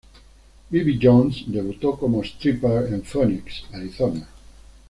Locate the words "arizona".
3.71-4.27